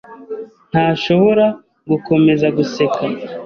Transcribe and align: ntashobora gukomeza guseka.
ntashobora 0.71 1.45
gukomeza 1.89 2.47
guseka. 2.57 3.03